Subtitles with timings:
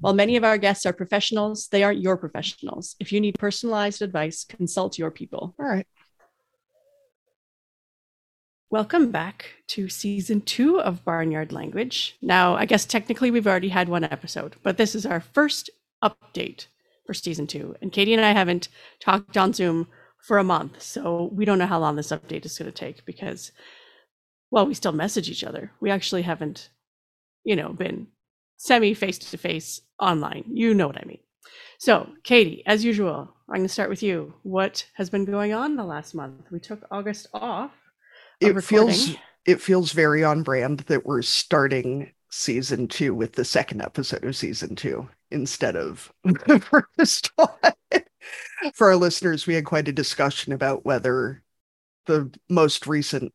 [0.00, 2.96] While many of our guests are professionals, they aren't your professionals.
[3.00, 5.54] If you need personalized advice, consult your people.
[5.58, 5.86] All right.
[8.68, 12.16] Welcome back to season two of Barnyard Language.
[12.20, 15.70] Now, I guess technically we've already had one episode, but this is our first
[16.02, 16.66] update
[17.06, 17.76] for season two.
[17.80, 18.68] And Katie and I haven't
[19.00, 19.88] talked on Zoom
[20.20, 23.06] for a month, so we don't know how long this update is going to take
[23.06, 23.52] because,
[24.50, 25.70] well, we still message each other.
[25.80, 26.68] We actually haven't,
[27.44, 28.08] you know, been
[28.56, 30.44] semi face to face online.
[30.48, 31.20] You know what I mean.
[31.78, 34.34] So, Katie, as usual, I'm going to start with you.
[34.42, 36.50] What has been going on the last month?
[36.50, 37.72] We took August off.
[38.40, 43.80] It feels it feels very on brand that we're starting season two with the second
[43.80, 48.02] episode of season two instead of the first one.
[48.74, 51.42] For our listeners, we had quite a discussion about whether
[52.06, 53.32] the most recent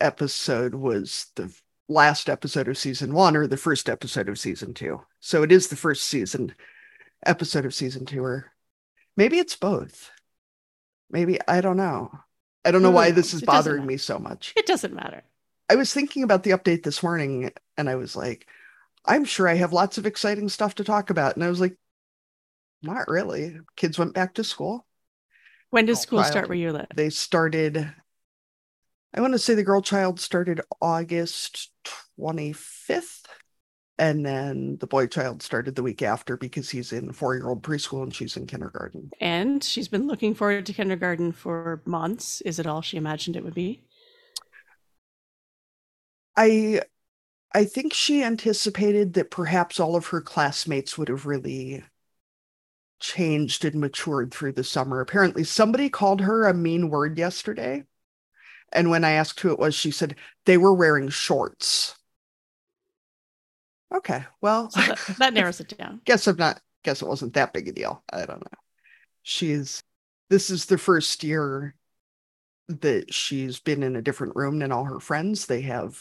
[0.00, 1.54] episode was the
[1.88, 5.02] last episode of season one or the first episode of season two.
[5.20, 6.54] So it is the first season
[7.24, 8.52] episode of season two, or
[9.16, 10.10] maybe it's both.
[11.10, 12.10] Maybe I don't know.
[12.64, 14.52] I don't know why hmm, this is bothering me so much.
[14.56, 15.22] It doesn't matter.
[15.68, 18.48] I was thinking about the update this morning and I was like,
[19.04, 21.36] I'm sure I have lots of exciting stuff to talk about.
[21.36, 21.76] And I was like,
[22.82, 23.58] not really.
[23.76, 24.84] Kids went back to school.
[25.70, 26.86] When does school start where you live?
[26.94, 27.92] They started
[29.14, 31.70] I want to say the girl child started August
[32.18, 33.22] 25th.
[33.98, 37.62] And then the boy child started the week after because he's in four year old
[37.62, 39.10] preschool and she's in kindergarten.
[39.20, 42.42] And she's been looking forward to kindergarten for months.
[42.42, 43.82] Is it all she imagined it would be?
[46.36, 46.82] I
[47.54, 51.82] I think she anticipated that perhaps all of her classmates would have really
[53.00, 55.00] changed and matured through the summer.
[55.00, 57.84] Apparently, somebody called her a mean word yesterday.
[58.76, 61.96] And when I asked who it was, she said they were wearing shorts.
[63.94, 66.00] Okay, well, so that, that narrows it down.
[66.04, 66.60] guess I'm not.
[66.84, 68.04] Guess it wasn't that big a deal.
[68.12, 68.58] I don't know.
[69.22, 69.82] She's.
[70.28, 71.74] This is the first year
[72.68, 75.46] that she's been in a different room than all her friends.
[75.46, 75.98] They have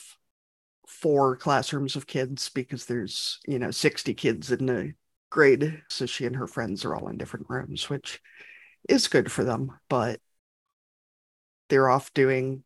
[0.87, 4.93] four classrooms of kids because there's you know 60 kids in the
[5.29, 8.21] grade so she and her friends are all in different rooms which
[8.87, 10.19] is good for them but
[11.69, 12.63] they're off doing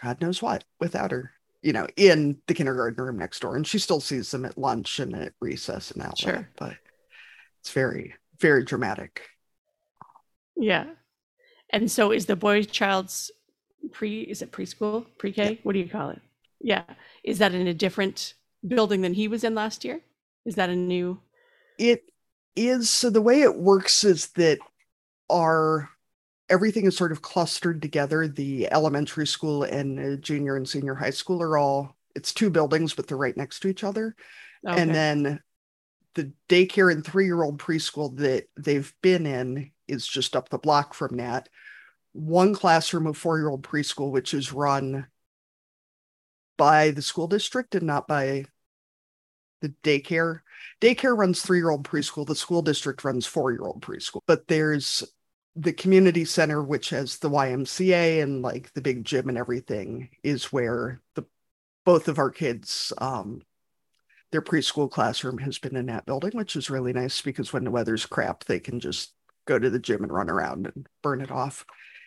[0.00, 3.56] God knows what without her, you know, in the kindergarten room next door.
[3.56, 6.18] And she still sees them at lunch and at recess and out.
[6.18, 6.48] Sure.
[6.58, 6.76] But
[7.60, 9.22] it's very, very dramatic.
[10.56, 10.86] Yeah.
[11.70, 13.30] And so is the boy child's
[13.92, 15.50] pre, is it preschool, pre K?
[15.50, 15.56] Yeah.
[15.62, 16.20] What do you call it?
[16.60, 16.84] Yeah.
[17.24, 18.34] Is that in a different
[18.66, 20.00] building than he was in last year?
[20.44, 21.20] Is that a new?
[21.78, 22.04] It
[22.56, 22.90] is.
[22.90, 24.58] So the way it works is that
[25.30, 25.88] our
[26.52, 28.28] everything is sort of clustered together.
[28.28, 33.06] The elementary school and junior and senior high school are all, it's two buildings, but
[33.06, 34.14] they're right next to each other.
[34.66, 34.80] Okay.
[34.80, 35.40] And then
[36.14, 40.58] the daycare and three year old preschool that they've been in is just up the
[40.58, 41.48] block from that.
[42.12, 45.06] One classroom of four year old preschool, which is run
[46.58, 48.44] by the school district and not by
[49.62, 50.40] the daycare.
[50.82, 54.20] Daycare runs three year old preschool, the school district runs four year old preschool.
[54.26, 55.02] But there's
[55.54, 60.52] the community center, which has the YMCA and like the big gym and everything, is
[60.52, 61.24] where the
[61.84, 63.42] both of our kids um,
[64.32, 67.70] their preschool classroom has been in that building, which is really nice because when the
[67.70, 69.12] weather's crap, they can just
[69.46, 71.64] go to the gym and run around and burn it off.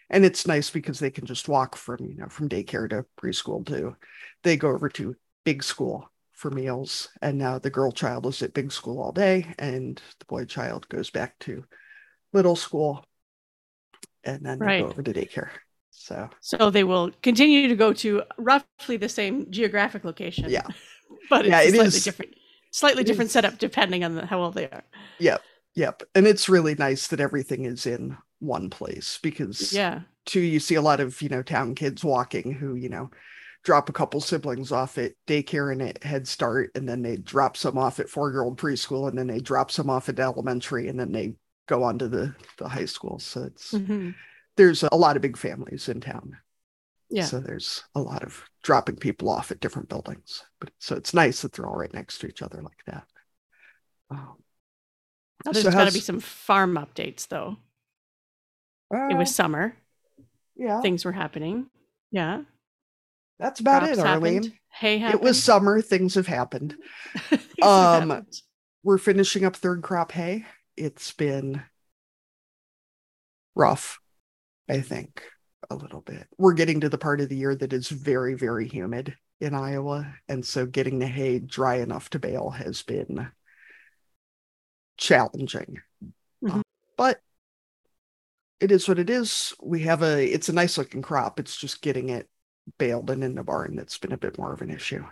[0.10, 3.66] And it's nice because they can just walk from, you know, from daycare to preschool
[3.68, 3.96] to
[4.44, 7.10] they go over to big school for meals.
[7.22, 10.90] And now the girl child is at big school all day and the boy child
[10.90, 11.64] goes back to
[12.34, 13.06] little school
[14.26, 14.78] and then right.
[14.78, 15.50] they go over to daycare.
[15.92, 20.50] So so they will continue to go to roughly the same geographic location.
[20.50, 20.68] Yeah,
[21.30, 22.36] but yeah, it's it slightly is, different,
[22.72, 24.84] slightly different is, setup depending on the, how old they are.
[25.20, 25.42] Yep,
[25.74, 30.60] yep, and it's really nice that everything is in one place because yeah, too you
[30.60, 33.10] see a lot of you know town kids walking who you know
[33.64, 37.58] drop a couple siblings off at daycare and at Head Start, and then they drop
[37.58, 40.88] some off at four year old preschool, and then they drop some off at elementary,
[40.88, 41.34] and then they
[41.68, 43.20] go on to the the high school.
[43.20, 44.12] So it's mm-hmm.
[44.56, 46.38] there's a lot of big families in town.
[47.10, 47.26] Yeah.
[47.26, 50.44] So there's a lot of dropping people off at different buildings.
[50.60, 53.06] But so it's nice that they're all right next to each other like that.
[54.10, 54.36] Um,
[55.44, 57.58] there's so got to be some farm updates though.
[58.92, 59.76] it Uh, was summer.
[60.56, 60.82] yeah.
[60.82, 61.68] Things were happening.
[62.12, 62.42] Yeah.
[63.40, 64.44] That's about crops it, Arlene.
[64.44, 65.82] happened, Hay It was summer.
[65.82, 66.76] Things have happened.
[67.30, 68.42] Things um, happened.
[68.84, 70.46] We're finishing up third crop hay.
[70.78, 71.62] It's been
[73.56, 74.00] rough,
[74.70, 75.24] I think,
[75.70, 76.28] a little bit.
[76.38, 80.14] We're getting to the part of the year that is very, very humid in Iowa.
[80.28, 83.32] And so getting the hay dry enough to bale has been
[84.98, 85.82] challenging.
[86.44, 86.62] Mhm.
[86.98, 87.22] but
[88.60, 89.54] it is what it is.
[89.62, 91.40] We have a, it's a nice looking crop.
[91.40, 92.30] It's just getting it
[92.78, 95.06] baled and in the barn that's been a bit more of an issue.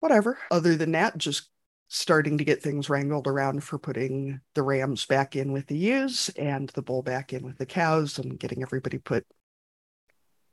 [0.00, 0.38] Whatever.
[0.50, 1.50] Other than that, just
[1.88, 6.30] starting to get things wrangled around for putting the rams back in with the ewes
[6.36, 9.26] and the bull back in with the cows and getting everybody put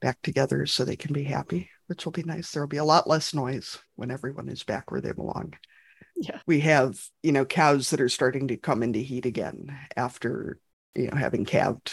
[0.01, 2.51] back together so they can be happy, which will be nice.
[2.51, 5.54] There'll be a lot less noise when everyone is back where they belong.
[6.18, 6.39] Yeah.
[6.45, 10.60] We have, you know, cows that are starting to come into heat again after,
[10.95, 11.92] you know, having calved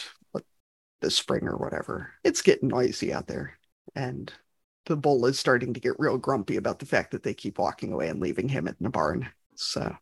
[1.00, 2.10] this spring or whatever.
[2.24, 3.56] It's getting noisy out there.
[3.94, 4.32] And
[4.88, 7.92] the bull is starting to get real grumpy about the fact that they keep walking
[7.92, 9.28] away and leaving him in the barn.
[9.54, 9.94] So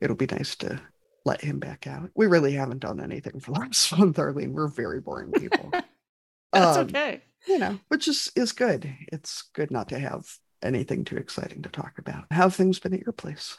[0.00, 0.80] it'll be nice to
[1.24, 2.10] let him back out.
[2.14, 4.52] We really haven't done anything for the last month, Arlene.
[4.52, 5.70] We're very boring people.
[6.52, 7.22] That's Um, okay.
[7.46, 8.90] You know, which is is good.
[9.12, 10.24] It's good not to have
[10.62, 12.24] anything too exciting to talk about.
[12.30, 13.58] How have things been at your place?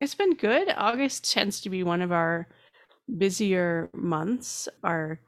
[0.00, 0.68] It's been good.
[0.76, 2.46] August tends to be one of our
[3.16, 4.68] busier months.
[4.84, 5.18] Our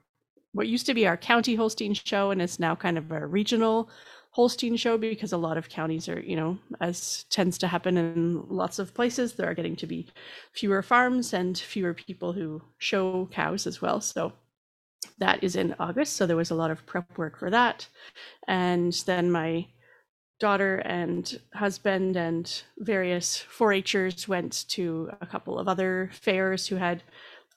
[0.52, 3.88] what used to be our county Holstein show and is now kind of a regional
[4.32, 8.44] Holstein show because a lot of counties are, you know, as tends to happen in
[8.49, 10.06] lots of places, there are getting to be
[10.52, 14.00] fewer farms and fewer people who show cows as well.
[14.00, 14.32] So
[15.19, 16.14] that is in August.
[16.14, 17.88] So there was a lot of prep work for that.
[18.47, 19.67] And then my
[20.38, 27.02] daughter and husband and various 4-Hers went to a couple of other fairs who had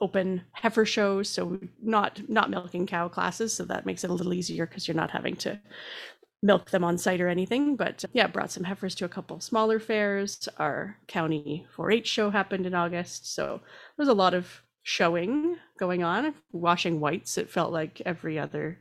[0.04, 4.34] open heifer shows so not not milking cow classes so that makes it a little
[4.34, 5.60] easier because you're not having to
[6.42, 7.76] milk them on site or anything.
[7.78, 10.50] But yeah brought some heifers to a couple smaller fairs.
[10.58, 13.62] Our county 4-h show happened in august so
[13.98, 18.78] there's a lot of showing going on washing whites it felt like every other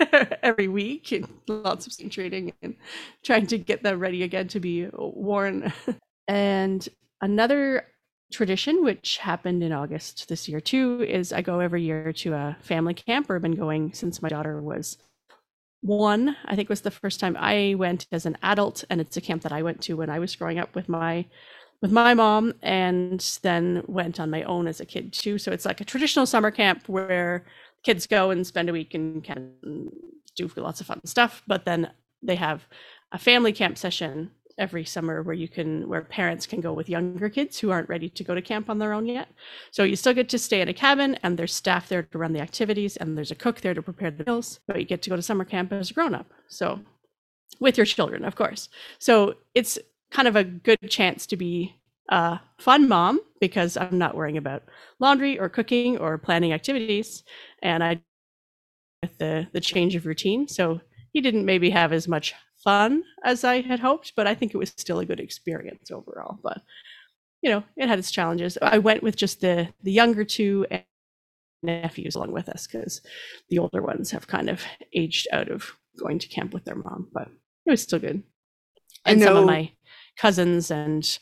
[0.42, 2.76] every week and lots of steam training and
[3.24, 5.72] trying to get them ready again to be worn.
[6.26, 6.88] And
[7.20, 7.86] another
[8.32, 12.56] tradition which happened in august this year too is i go every year to a
[12.60, 14.98] family camp i've been going since my daughter was
[15.82, 19.20] one i think was the first time i went as an adult and it's a
[19.20, 21.24] camp that i went to when i was growing up with my
[21.82, 25.36] with my mom and then went on my own as a kid too.
[25.36, 27.44] So it's like a traditional summer camp where
[27.84, 29.52] kids go and spend a week and can
[30.34, 31.90] do lots of fun stuff but then
[32.22, 32.66] they have
[33.12, 37.28] a family camp session every summer where you can where parents can go with younger
[37.28, 39.28] kids who aren't ready to go to camp on their own yet.
[39.70, 42.32] So you still get to stay in a cabin and there's staff there to run
[42.32, 45.10] the activities and there's a cook there to prepare the meals but you get to
[45.10, 46.80] go to summer camp as a grown up so
[47.60, 48.68] with your children of course.
[48.98, 49.78] So it's
[50.10, 51.76] kind of a good chance to be
[52.10, 54.62] a fun mom because i'm not worrying about
[55.00, 57.24] laundry or cooking or planning activities
[57.62, 57.98] and i
[59.04, 60.48] with the the change of routine.
[60.48, 60.80] So
[61.12, 64.58] he didn't maybe have as much fun as I had hoped, but I think it
[64.58, 66.38] was still a good experience overall.
[66.42, 66.62] But
[67.42, 68.56] you know, it had its challenges.
[68.62, 70.82] I went with just the the younger two and
[71.62, 73.00] nephews along with us because
[73.48, 74.62] the older ones have kind of
[74.94, 77.28] aged out of going to camp with their mom, but
[77.66, 78.22] it was still good.
[79.06, 79.72] And some of my
[80.16, 81.18] cousins and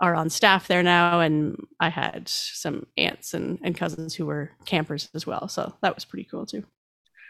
[0.00, 4.52] are on staff there now, and I had some aunts and, and cousins who were
[4.64, 6.64] campers as well, so that was pretty cool too.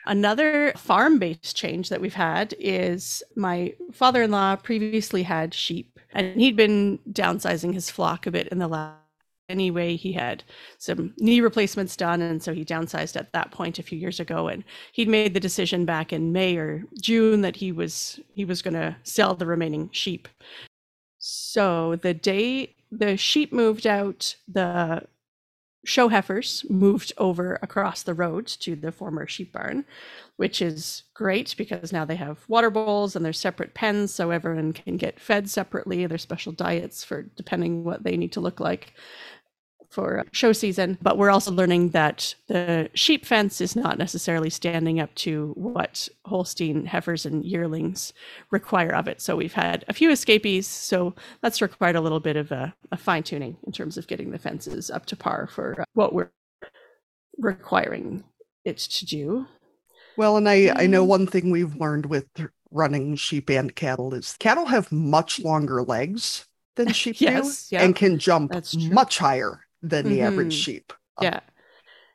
[0.06, 5.98] Another farm based change that we've had is my father in law previously had sheep
[6.12, 8.96] and he'd been downsizing his flock a bit in the last.
[9.48, 10.44] Anyway, he had
[10.76, 14.48] some knee replacements done, and so he downsized at that point a few years ago.
[14.48, 14.62] And
[14.92, 18.74] he'd made the decision back in May or June that he was he was going
[18.74, 20.28] to sell the remaining sheep.
[21.18, 25.06] So the day the sheep moved out, the
[25.84, 29.84] show heifers moved over across the road to the former sheep barn,
[30.36, 34.72] which is great because now they have water bowls and there's separate pens so everyone
[34.72, 36.06] can get fed separately.
[36.06, 38.94] There's special diets for depending what they need to look like
[39.90, 40.98] for show season.
[41.02, 46.08] But we're also learning that the sheep fence is not necessarily standing up to what
[46.24, 48.12] Holstein heifers and yearlings
[48.50, 49.20] require of it.
[49.20, 50.66] So we've had a few escapees.
[50.66, 54.30] So that's required a little bit of a, a fine tuning in terms of getting
[54.30, 56.30] the fences up to par for what we're
[57.38, 58.24] requiring
[58.64, 59.46] it to do.
[60.16, 61.08] Well, and I, I know Mm.
[61.08, 62.26] one thing we've learned with
[62.70, 67.84] running sheep and cattle is cattle have much longer legs than sheep Yes, do yeah,
[67.84, 70.64] and can jump much higher than the average Mhm.
[70.64, 70.92] sheep.
[71.20, 71.40] Yeah.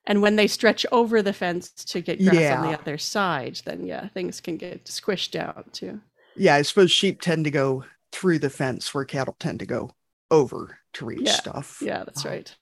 [0.06, 3.86] And when they stretch over the fence to get grass on the other side, then
[3.86, 6.02] yeah, things can get squished down too.
[6.36, 9.92] Yeah, I suppose sheep tend to go through the fence where cattle tend to go
[10.30, 11.78] over to reach Yeah, stuff.
[11.82, 12.30] Yeah, that's Oh.
[12.30, 12.56] right.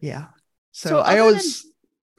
[0.00, 0.26] Yeah.
[0.72, 1.66] So, So I always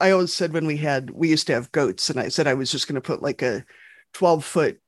[0.00, 2.54] I always said when we had we used to have goats and I said I
[2.54, 3.64] was just gonna put like a
[4.12, 4.80] 12 foot,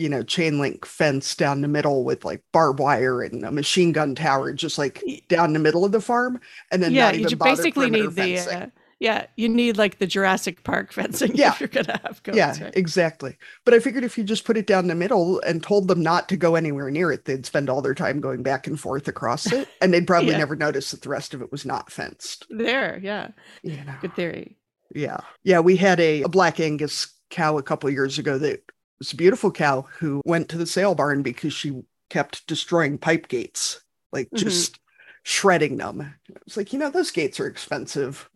[0.00, 3.92] you know, chain link fence down the middle with like barbed wire and a machine
[3.92, 6.40] gun tower just like down the middle of the farm
[6.70, 8.66] and then yeah, not you even ju- bother basically need the uh,
[8.98, 11.52] yeah, you need like the Jurassic Park fencing Yeah.
[11.52, 12.36] if you're gonna have goats.
[12.36, 12.76] yeah, right?
[12.76, 13.36] exactly.
[13.64, 16.28] But I figured if you just put it down the middle and told them not
[16.28, 19.50] to go anywhere near it, they'd spend all their time going back and forth across
[19.52, 20.38] it, and they'd probably Yeah.
[20.38, 22.46] never notice that the rest of it was not fenced.
[22.50, 23.28] There, yeah,
[23.62, 23.94] You know.
[24.02, 24.58] good theory.
[24.94, 25.20] Yeah.
[25.44, 25.60] Yeah.
[25.60, 28.60] We had a, a black Angus cow a couple of years ago that
[29.00, 33.26] was a beautiful cow who went to the sale barn because she kept destroying pipe
[33.28, 34.38] gates, like Mhm.
[34.38, 34.78] just
[35.24, 36.14] shredding them.
[36.46, 38.28] It's like, you know, those gates are expensive.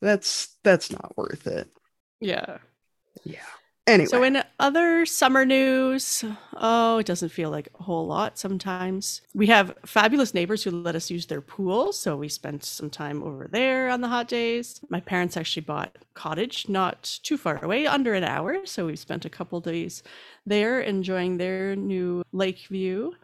[0.00, 1.70] That's that's not worth it.
[2.20, 2.58] Yeah.
[3.24, 3.40] Yeah.
[3.86, 4.06] Anyway.
[4.06, 6.24] So in other summer news,
[6.54, 9.22] oh, it doesn't feel like a whole lot sometimes.
[9.34, 13.24] We have fabulous neighbors who let us use their pool, so we spent some time
[13.24, 14.80] over there on the hot days.
[14.88, 18.94] My parents actually bought a cottage not too far away, under an hour, so we
[18.94, 20.04] spent a couple days
[20.46, 23.16] there enjoying their new lake view.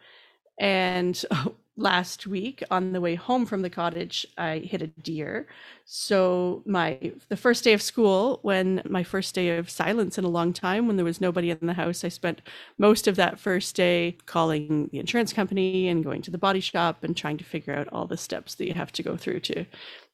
[0.59, 1.23] And
[1.79, 5.47] last week on the way home from the cottage, I hit a deer.
[5.85, 10.29] So my the first day of school, when my first day of silence in a
[10.29, 12.43] long time, when there was nobody in the house, I spent
[12.77, 17.05] most of that first day calling the insurance company and going to the body shop
[17.05, 19.65] and trying to figure out all the steps that you have to go through to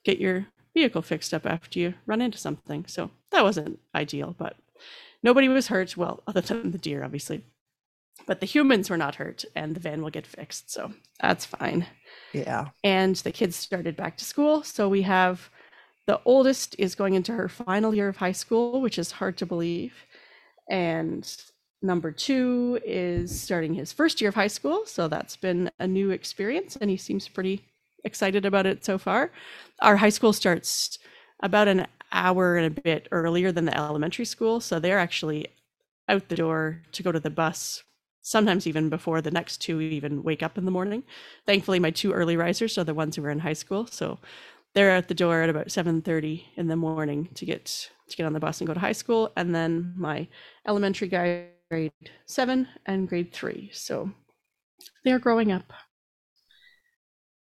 [0.04, 2.84] get your vehicle fixed up after you run into something.
[2.86, 4.56] So that wasn't ideal, but
[5.22, 5.96] nobody was hurt.
[5.96, 7.42] Well, other than the deer, obviously.
[8.26, 10.70] But the humans were not hurt, and the van will get fixed.
[10.70, 11.86] So that's fine
[12.34, 12.68] yeah.
[12.82, 14.62] and the kids started back to school.
[14.62, 15.50] So we have
[16.06, 19.46] the oldest is going into her final year of high school, which is hard to
[19.46, 19.94] believe.
[20.68, 21.26] And
[21.80, 24.84] number two is starting his first year of high school.
[24.86, 27.64] So that's been a new experience, and he seems pretty
[28.04, 29.30] excited about it so far.
[29.80, 30.98] Our high school starts
[31.42, 34.60] about an hour and a bit earlier than the elementary school.
[34.60, 35.46] So they're actually
[36.08, 37.82] out the door to go to the bus
[38.24, 41.04] sometimes even before the next two even wake up in the morning
[41.46, 44.18] thankfully my two early risers are the ones who are in high school so
[44.74, 48.34] they're at the door at about 7.30 in the morning to get to get on
[48.34, 50.28] the bus and go to high school and then my
[50.68, 51.92] elementary guy grade
[52.26, 54.10] seven and grade three so
[55.04, 55.72] they're growing up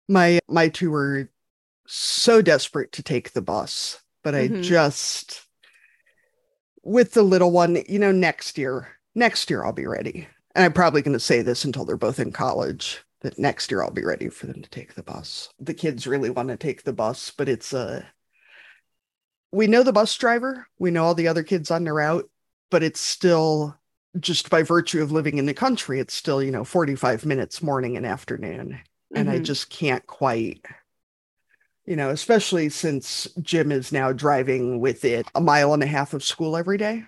[0.09, 1.31] My my two were
[1.87, 4.61] so desperate to take the bus, but I Mhm.
[4.61, 5.47] just
[6.83, 10.29] with the little one, you know, next year, next year I'll be ready.
[10.55, 13.83] And I'm probably going to say this until they're both in college that next year
[13.83, 15.49] I'll be ready for them to take the bus.
[15.59, 18.07] The kids really want to take the bus, but it's a
[19.53, 22.29] we know the bus driver, we know all the other kids on the route,
[22.71, 23.77] but it's still
[24.19, 27.97] just by virtue of living in the country, it's still, you know, 45 minutes morning
[27.97, 28.81] and afternoon
[29.15, 29.45] and I Mhm.
[29.45, 30.65] just can't quite,
[31.87, 36.15] you know, especially since Jim is now driving with it a mile and a half
[36.15, 37.05] of school every day.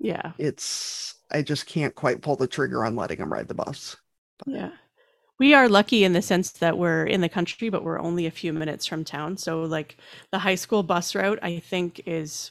[0.00, 3.96] yeah It's, I just can't quite pull the trigger on letting him ride the bus.
[4.46, 4.70] Yeah.
[5.38, 8.30] We are lucky in the sense that we're in the country, but we're only a
[8.30, 9.36] few minutes from town.
[9.36, 9.96] So, like,
[10.32, 12.50] the high school bus route, I think, is.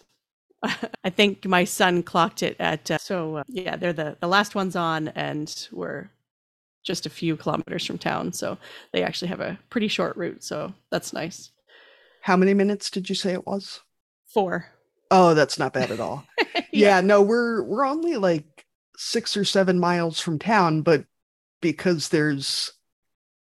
[0.63, 2.89] I think my son clocked it at.
[2.89, 6.10] Uh, so, uh, yeah, they're the, the last ones on, and we're
[6.86, 8.31] just a few kilometers from town.
[8.31, 8.57] So,
[8.93, 10.43] they actually have a pretty short route.
[10.43, 11.51] So, that's nice.
[12.22, 13.81] How many minutes did you say it was?
[14.27, 14.72] Four.
[15.12, 16.25] Oh, that's not bad at all.
[16.72, 18.65] yeah, no, we're we're only like
[18.98, 21.06] six or seven miles from town, but
[21.62, 22.74] because there's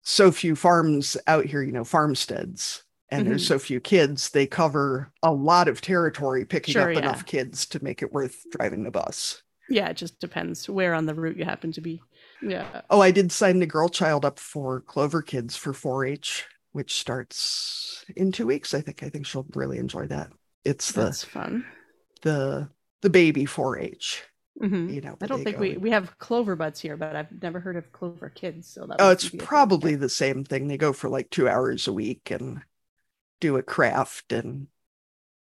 [0.02, 3.48] so few farms out here, you know, farmsteads, and there's Mhm.
[3.48, 6.98] so few kids, they cover a lot of territory picking Sure, up yeah.
[6.98, 9.42] enough kids to make it worth driving the bus.
[9.70, 12.02] Yeah, it just depends where on the route you happen to be.
[12.42, 12.82] Yeah.
[12.90, 18.04] Oh, I did sign the girl child up for Clover Kids for 4-H, which starts
[18.16, 18.72] in two weeks.
[18.74, 19.02] I think.
[19.02, 20.30] I think she'll really enjoy that.
[20.64, 21.64] It's the That's fun.
[22.22, 22.70] the
[23.02, 24.22] the baby 4-H.
[24.60, 27.42] Hmm You know, I don't think go we, we have clover buds here, but I've
[27.42, 28.68] never heard of clover kids.
[28.68, 29.68] So that Oh, it's be a thing.
[29.68, 30.66] probably the same thing.
[30.68, 32.62] They go for like two hours a week and
[33.40, 34.68] do a craft and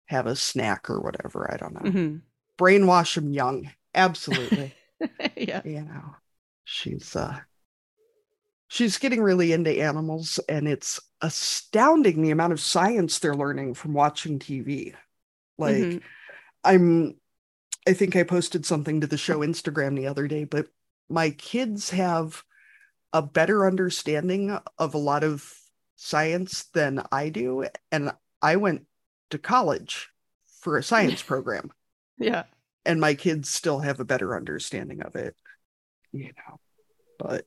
[0.06, 1.50] have a snack or whatever.
[1.52, 1.90] I don't know.
[1.90, 2.22] Mhm.
[2.58, 3.70] Brainwash them young.
[3.94, 4.76] Absolutely.
[5.36, 5.62] yeah.
[5.62, 6.16] you know,
[6.64, 7.40] she's uh
[8.68, 13.92] she's getting really into animals and it's astounding the amount of science they're learning from
[13.92, 14.94] watching TV.
[15.58, 16.02] Like Mhm.
[16.64, 17.16] I'm
[17.90, 20.68] I think I posted something to the show Instagram the other day, but
[21.08, 22.44] my kids have
[23.12, 25.52] a better understanding of a lot of
[25.96, 27.66] science than I do.
[27.90, 28.86] And I went
[29.30, 30.08] to college
[30.60, 31.72] for a science program.
[32.16, 32.44] Yeah.
[32.86, 35.34] And my kids still have a better understanding of it,
[36.12, 36.60] you know.
[37.18, 37.44] But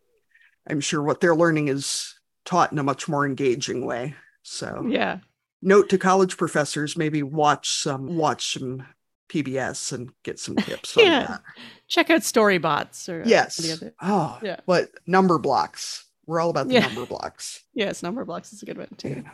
[0.69, 4.15] I'm sure what they're learning is taught in a much more engaging way.
[4.41, 5.19] So yeah.
[5.61, 8.85] Note to college professors, maybe watch some watch some
[9.33, 11.03] PBS and get some tips yeah.
[11.03, 11.41] on that.
[11.87, 13.83] Check out Storybots or yes.
[14.01, 14.59] Oh, yeah.
[14.65, 16.03] What Numberblocks?
[16.25, 16.89] We're all about the yeah.
[16.89, 17.59] Numberblocks.
[17.75, 19.23] Yes, number blocks is a good one too.
[19.25, 19.31] Yeah.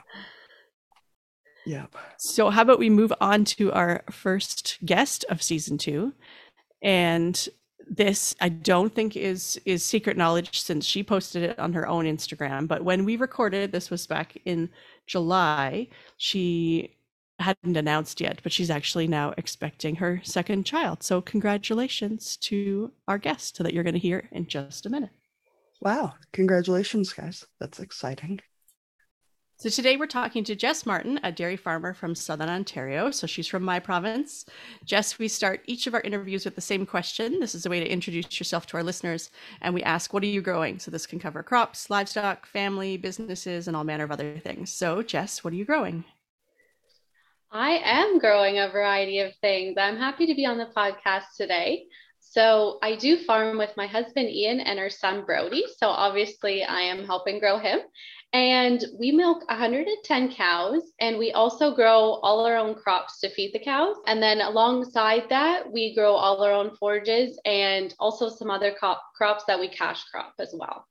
[1.65, 1.95] Yep.
[2.17, 6.13] So, how about we move on to our first guest of season two?
[6.81, 7.49] And
[7.89, 12.05] this I don't think is is secret knowledge since she posted it on her own
[12.05, 12.67] Instagram.
[12.67, 14.69] But when we recorded, this was back in
[15.05, 16.95] July, she
[17.39, 21.03] hadn't announced yet, but she's actually now expecting her second child.
[21.03, 25.11] So congratulations to our guest that you're going to hear in just a minute.
[25.81, 26.13] Wow.
[26.33, 27.45] Congratulations, guys.
[27.59, 28.41] That's exciting.
[29.55, 33.11] So today we're talking to Jess Martin, a dairy farmer from Southern Ontario.
[33.11, 34.45] So she's from my province.
[34.85, 37.41] Jess, we start each of our interviews with the same question.
[37.41, 39.31] This is a way to introduce yourself to our listeners.
[39.61, 40.79] And we ask, what are you growing?
[40.79, 44.71] So this can cover crops, livestock, family, businesses, and all manner of other things.
[44.73, 46.05] So Jess, what are you growing?
[47.51, 49.75] I am growing a variety of things.
[49.77, 51.87] I'm happy to be on the podcast today.
[52.19, 55.63] So I do farm with my husband Ian and our son Brody.
[55.77, 57.79] So obviously I am helping grow him.
[58.33, 63.53] And we milk 110 cows, and we also grow all our own crops to feed
[63.53, 63.95] the cows.
[64.05, 69.01] And then alongside that, we grow all our own forages and also some other crop,
[69.15, 70.85] crops that we cash crop as well.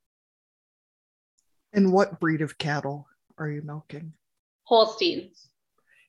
[1.73, 4.15] And what breed of cattle are you milking?
[4.65, 5.48] Holsteins.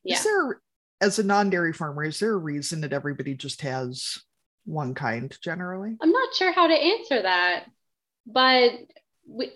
[0.10, 0.16] Yeah.
[0.16, 0.62] Is there,
[1.01, 4.18] as a non dairy farmer, is there a reason that everybody just has
[4.66, 5.96] one kind generally?
[6.01, 7.66] I'm not sure how to answer that,
[8.25, 8.72] but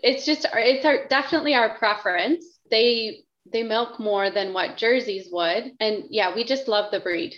[0.04, 2.46] it's just it's our, definitely our preference.
[2.70, 7.34] They they milk more than what jerseys would, and yeah, we just love the breed.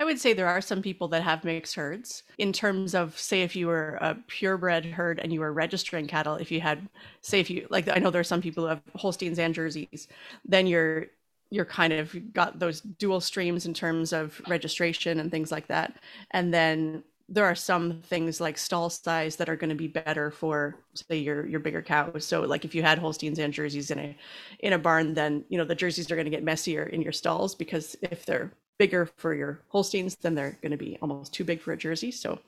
[0.00, 3.42] I would say there are some people that have mixed herds in terms of, say,
[3.42, 6.88] if you were a purebred herd and you were registering cattle, if you had,
[7.20, 10.08] say, if you like, I know there are some people who have Holsteins and Jerseys,
[10.44, 11.06] then you're
[11.52, 15.94] you're kind of got those dual streams in terms of registration and things like that.
[16.30, 20.30] And then there are some things like stall size that are going to be better
[20.30, 23.98] for say your your bigger cows so like if you had holsteins and jerseys in
[23.98, 24.16] a
[24.58, 27.12] in a barn then you know the jerseys are going to get messier in your
[27.12, 31.44] stalls because if they're bigger for your holsteins then they're going to be almost too
[31.44, 32.38] big for a jersey so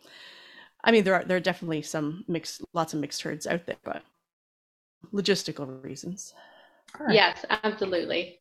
[0.82, 3.76] i mean there are there are definitely some mixed lots of mixed herds out there
[3.84, 4.02] but
[5.12, 6.34] logistical reasons
[6.98, 7.14] right.
[7.14, 8.40] yes absolutely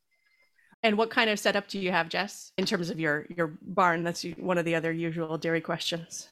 [0.84, 4.04] and what kind of setup do you have, Jess, in terms of your your barn?
[4.04, 6.28] That's one of the other usual dairy questions.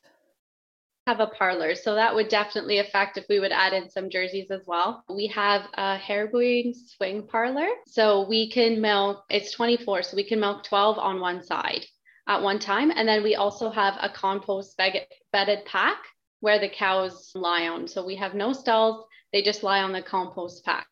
[1.08, 4.52] Have a parlor, so that would definitely affect if we would add in some jerseys
[4.52, 5.04] as well.
[5.10, 9.24] We have a herringbone swing parlor, so we can milk.
[9.30, 11.86] It's 24, so we can milk 12 on one side
[12.28, 15.98] at one time, and then we also have a compost bedded pack
[16.42, 17.88] where the cows lie on.
[17.88, 20.88] So we have no stalls; they just lie on the compost pack.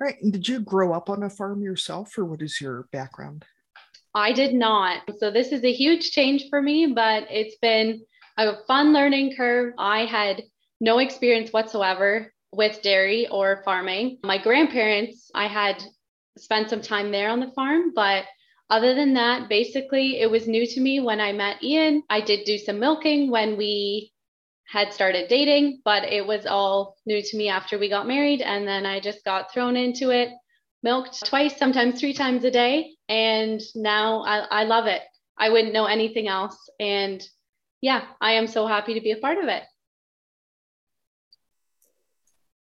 [0.00, 0.16] All right.
[0.22, 3.44] And did you grow up on a farm yourself, or what is your background?
[4.14, 5.02] I did not.
[5.18, 8.00] So this is a huge change for me, but it's been
[8.38, 9.74] a fun learning curve.
[9.78, 10.42] I had
[10.80, 14.18] no experience whatsoever with dairy or farming.
[14.24, 15.82] My grandparents, I had
[16.38, 18.24] spent some time there on the farm, but
[18.70, 22.02] other than that, basically, it was new to me when I met Ian.
[22.08, 24.12] I did do some milking when we
[24.70, 28.40] had started dating, but it was all new to me after we got married.
[28.40, 30.30] And then I just got thrown into it,
[30.84, 32.94] milked twice, sometimes three times a day.
[33.08, 35.02] And now I, I love it.
[35.36, 36.56] I wouldn't know anything else.
[36.78, 37.20] And
[37.80, 39.64] yeah, I am so happy to be a part of it.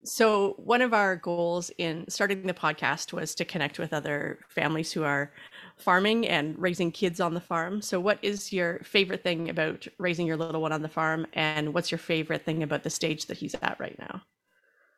[0.05, 4.93] So, one of our goals in starting the podcast was to connect with other families
[4.93, 5.33] who are
[5.77, 7.83] farming and raising kids on the farm.
[7.83, 11.27] So, what is your favorite thing about raising your little one on the farm?
[11.33, 14.23] And what's your favorite thing about the stage that he's at right now?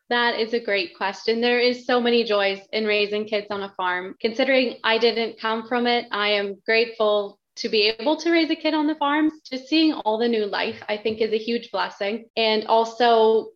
[0.09, 1.41] That is a great question.
[1.41, 4.15] There is so many joys in raising kids on a farm.
[4.21, 8.55] Considering I didn't come from it, I am grateful to be able to raise a
[8.55, 9.33] kid on the farm.
[9.51, 12.27] Just seeing all the new life, I think, is a huge blessing.
[12.37, 13.49] And also,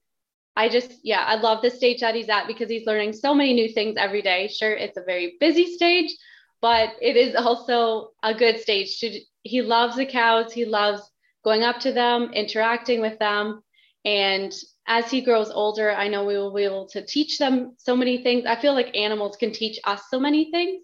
[0.57, 3.55] I just, yeah, I love the stage that he's at because he's learning so many
[3.55, 4.49] new things every day.
[4.49, 6.11] Sure, it's a very busy stage,
[6.61, 11.03] but it is also a good stage to he loves the cows he loves
[11.44, 13.62] going up to them interacting with them.
[14.05, 14.53] And
[14.87, 18.23] as he grows older i know we will be able to teach them so many
[18.23, 18.44] things.
[18.46, 20.83] I feel like animals can teach us so many things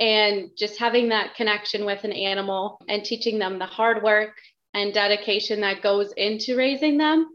[0.00, 4.34] and just having that connection with an animal and teaching them the hard work
[4.74, 7.26] and dedication that goes into raising them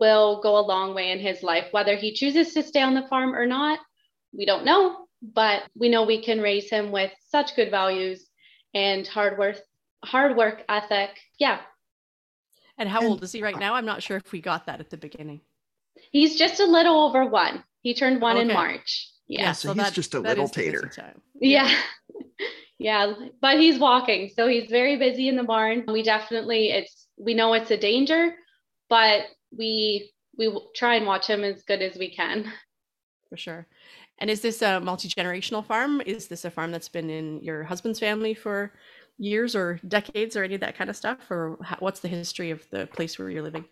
[0.00, 1.66] will go a long way in his life.
[1.72, 3.80] Whether he chooses to stay on the farm or not
[4.32, 8.26] we don't know but we know we can raise him with such good values
[8.74, 9.56] and hard work,
[10.04, 11.10] hard work ethic.
[11.38, 11.60] Yeah.
[12.76, 13.74] And how old is he right now?
[13.74, 15.40] I'm not sure if we got that at the beginning.
[16.12, 17.64] He's just a little over one.
[17.82, 18.48] He turned one okay.
[18.48, 19.10] in March.
[19.26, 20.90] Yeah, yeah so, so, he's that, just a little tater.
[21.40, 21.72] Yeah.
[22.78, 25.84] yeah, but he's walking, so he's very busy in the barn.
[25.88, 28.34] We definitely it's we know it's a danger,
[28.88, 29.22] but
[29.56, 32.50] we we try and watch him as good as we can.
[33.28, 33.66] For sure.
[34.18, 36.02] And is this a multi generational farm?
[36.04, 38.72] Is this a farm that's been in your husband's family for
[39.16, 41.18] years or decades or any of that kind of stuff?
[41.30, 43.64] Or what's the history of the place where you're living?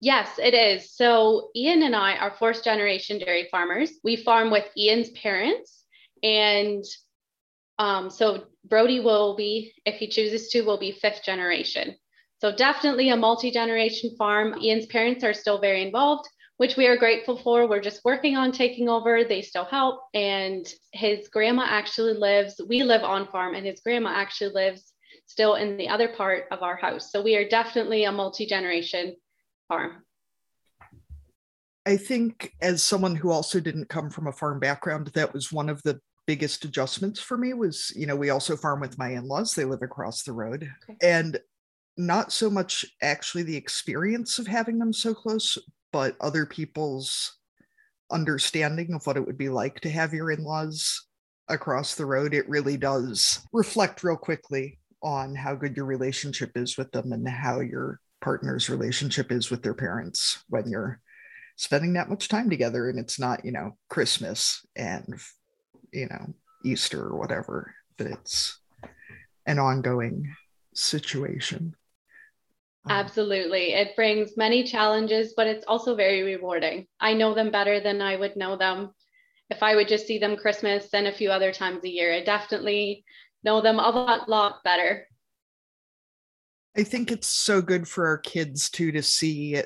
[0.00, 0.90] Yes, it is.
[0.90, 3.92] So Ian and I are fourth generation dairy farmers.
[4.02, 5.84] We farm with Ian's parents.
[6.22, 6.84] And
[7.78, 11.96] um, so Brody will be, if he chooses to, will be fifth generation.
[12.40, 14.58] So definitely a multi-generation farm.
[14.60, 16.28] Ian's parents are still very involved
[16.62, 17.66] which we are grateful for.
[17.66, 19.24] We're just working on taking over.
[19.24, 20.02] They still help.
[20.14, 24.92] And his grandma actually lives, we live on farm, and his grandma actually lives
[25.26, 27.10] still in the other part of our house.
[27.10, 29.16] So we are definitely a multi generation
[29.66, 30.04] farm.
[31.84, 35.68] I think, as someone who also didn't come from a farm background, that was one
[35.68, 35.98] of the
[36.28, 39.82] biggest adjustments for me was you know we also farm with my in-laws they live
[39.82, 40.96] across the road okay.
[41.02, 41.40] and
[41.96, 45.58] not so much actually the experience of having them so close
[45.92, 47.36] but other people's
[48.10, 51.06] understanding of what it would be like to have your in-laws
[51.48, 56.76] across the road it really does reflect real quickly on how good your relationship is
[56.76, 61.00] with them and how your partner's relationship is with their parents when you're
[61.56, 65.18] spending that much time together and it's not you know christmas and
[65.92, 66.32] you know
[66.64, 68.58] easter or whatever but it's
[69.46, 70.34] an ongoing
[70.74, 71.74] situation.
[72.84, 72.98] Uh-huh.
[72.98, 73.74] Absolutely.
[73.74, 76.86] It brings many challenges, but it's also very rewarding.
[77.00, 78.92] I know them better than I would know them
[79.50, 82.12] if I would just see them Christmas and a few other times a year.
[82.12, 83.04] I definitely
[83.44, 85.06] know them a lot, lot better.
[86.76, 89.60] I think it's so good for our kids too to see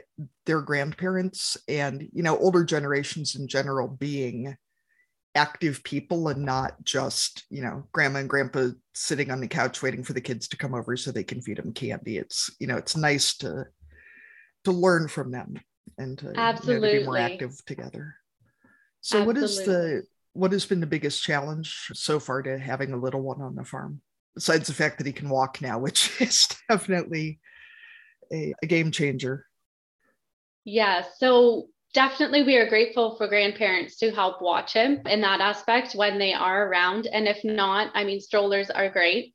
[0.44, 4.56] their grandparents and you know older generations in general being
[5.36, 10.02] active people and not just you know grandma and grandpa sitting on the couch waiting
[10.02, 12.76] for the kids to come over so they can feed them candy it's you know
[12.76, 13.64] it's nice to
[14.64, 15.54] to learn from them
[15.98, 16.74] and to, Absolutely.
[16.74, 18.16] You know, to be more active together
[19.00, 19.26] so Absolutely.
[19.26, 23.22] what is the what has been the biggest challenge so far to having a little
[23.22, 24.00] one on the farm
[24.34, 27.38] besides the fact that he can walk now which is definitely
[28.32, 29.46] a, a game changer
[30.64, 35.94] yeah so definitely we are grateful for grandparents to help watch him in that aspect
[35.94, 37.06] when they are around.
[37.06, 39.34] And if not, I mean, strollers are great.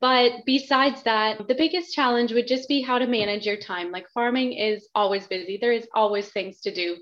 [0.00, 3.92] But besides that, the biggest challenge would just be how to manage your time.
[3.92, 6.96] Like farming is always busy, there is always things to do,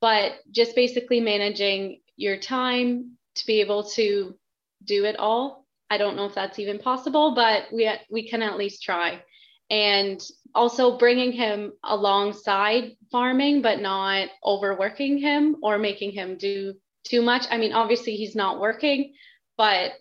[0.00, 4.38] but just basically managing your time to be able to
[4.84, 5.66] do it all.
[5.90, 9.22] I don't know if that's even possible, but we we can at least try.
[9.70, 10.22] And
[10.56, 17.46] also bringing him alongside farming, but not overworking him or making him do too much.
[17.50, 19.14] I mean, obviously, he's not working,
[19.56, 19.92] but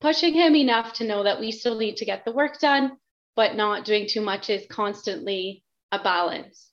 [0.00, 2.92] pushing him enough to know that we still need to get the work done,
[3.34, 6.70] but not doing too much is constantly a balance.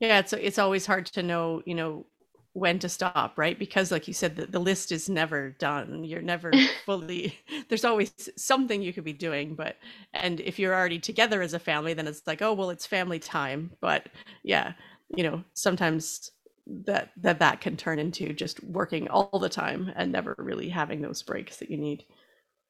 [0.00, 2.06] Yeah, it's it's always hard to know, you know,
[2.54, 3.58] when to stop right?
[3.58, 6.04] Because like you said the, the list is never done.
[6.04, 6.52] You're never
[6.86, 7.38] fully
[7.68, 9.76] there's always something you could be doing but
[10.12, 13.18] and if you're already together as a family then it's like oh well it's family
[13.18, 13.70] time.
[13.80, 14.08] But
[14.42, 14.72] yeah
[15.14, 16.30] you know sometimes
[16.66, 21.00] that that that can turn into just working all the time and never really having
[21.00, 22.04] those breaks that you need.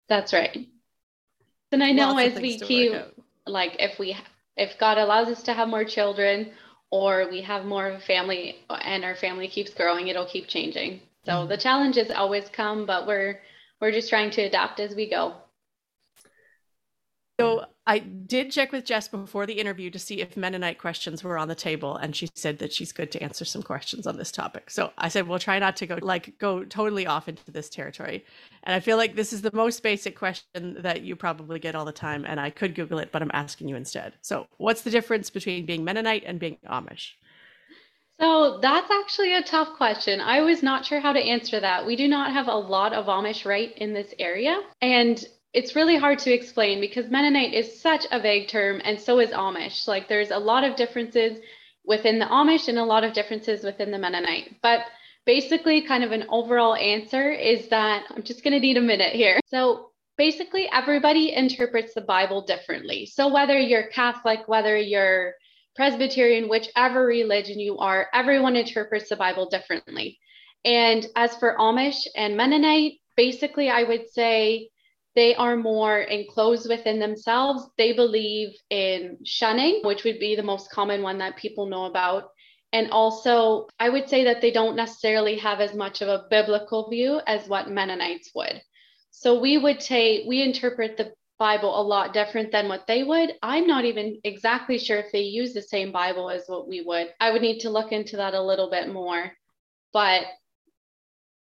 [0.09, 0.67] That's right.
[1.73, 2.93] And i know Lots as we keep
[3.47, 4.17] like if we
[4.57, 6.51] if god allows us to have more children
[6.93, 11.01] or we have more of a family and our family keeps growing, it'll keep changing.
[11.25, 11.49] So mm-hmm.
[11.49, 13.41] the challenges always come, but we're
[13.81, 15.35] we're just trying to adapt as we go.
[17.41, 21.37] So I did check with Jess before the interview to see if Mennonite questions were
[21.37, 24.31] on the table, and she said that she's good to answer some questions on this
[24.31, 24.71] topic.
[24.71, 28.25] So I said we'll try not to go like go totally off into this territory.
[28.63, 31.85] And I feel like this is the most basic question that you probably get all
[31.85, 34.15] the time, and I could Google it, but I'm asking you instead.
[34.23, 37.11] So what's the difference between being Mennonite and being Amish?
[38.21, 40.21] So that's actually a tough question.
[40.21, 41.85] I was not sure how to answer that.
[41.85, 44.61] We do not have a lot of Amish right in this area.
[44.81, 49.19] And it's really hard to explain because Mennonite is such a vague term, and so
[49.21, 49.87] is Amish.
[49.87, 51.39] Like there's a lot of differences
[51.85, 54.57] within the Amish and a lot of differences within the Mennonite.
[54.63, 54.81] But
[55.27, 59.13] basically, kind of an overall answer is that I'm just going to need a minute
[59.13, 59.41] here.
[59.49, 63.07] So basically, everybody interprets the Bible differently.
[63.07, 65.35] So whether you're Catholic, whether you're
[65.77, 70.19] Presbyterian, whichever religion you are, everyone interprets the Bible differently.
[70.65, 74.69] And as for Amish and Mennonite, basically, I would say
[75.15, 77.69] they are more enclosed within themselves.
[77.77, 82.31] They believe in shunning, which would be the most common one that people know about.
[82.73, 86.89] And also, I would say that they don't necessarily have as much of a biblical
[86.89, 88.63] view as what Mennonites would.
[89.11, 93.35] So we would say we interpret the Bible a lot different than what they would.
[93.43, 97.09] I'm not even exactly sure if they use the same Bible as what we would.
[97.21, 99.33] I would need to look into that a little bit more.
[99.93, 100.23] But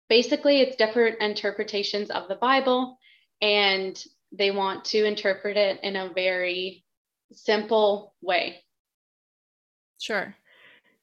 [0.09, 2.97] basically, it's different interpretations of the Bible,
[3.41, 6.83] and they want to interpret it in a very
[7.31, 8.63] simple way.
[9.99, 10.35] Sure.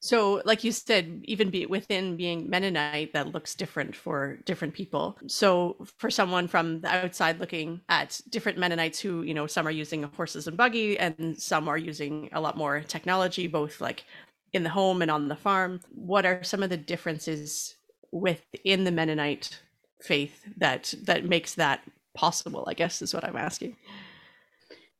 [0.00, 5.16] So, like you said, even be within being Mennonite, that looks different for different people.
[5.28, 9.70] So, for someone from the outside looking at different Mennonites who, you know, some are
[9.70, 14.04] using horses and buggy, and some are using a lot more technology, both like
[14.52, 15.78] in the home and on the farm.
[15.94, 17.76] What are some of the differences
[18.10, 19.60] within the Mennonite
[20.00, 21.80] faith that that makes that
[22.14, 22.64] possible?
[22.66, 23.76] I guess is what I'm asking.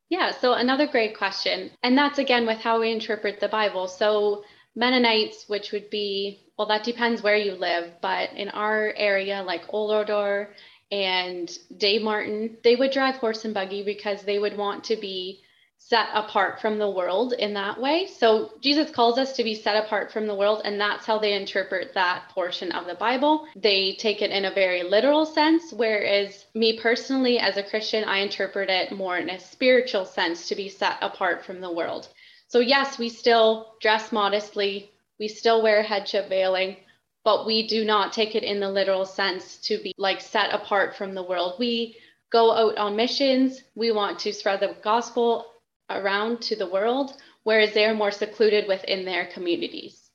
[0.09, 1.71] Yeah, so another great question.
[1.81, 3.87] And that's again with how we interpret the Bible.
[3.87, 4.43] So
[4.75, 9.63] Mennonites, which would be, well, that depends where you live, but in our area, like
[9.69, 10.53] Old Order
[10.91, 15.42] and David Martin, they would drive horse and buggy because they would want to be
[15.85, 18.07] set apart from the world in that way.
[18.07, 21.33] So Jesus calls us to be set apart from the world, and that's how they
[21.33, 23.47] interpret that portion of the Bible.
[23.55, 28.19] They take it in a very literal sense, whereas me personally, as a Christian, I
[28.19, 32.07] interpret it more in a spiritual sense to be set apart from the world.
[32.47, 36.77] So, yes, we still dress modestly, we still wear headship veiling,
[37.25, 40.95] but we do not take it in the literal sense to be like set apart
[40.95, 41.55] from the world.
[41.59, 41.97] We
[42.31, 45.45] go out on missions, we want to spread the gospel
[45.89, 50.09] around to the world, whereas they're more secluded within their communities.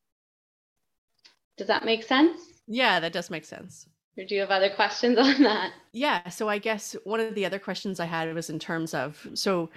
[1.57, 2.41] Does that make sense?
[2.67, 3.87] Yeah, that does make sense.
[4.17, 5.73] Or do you have other questions on that?
[5.93, 9.27] Yeah, so I guess one of the other questions I had was in terms of
[9.35, 9.71] so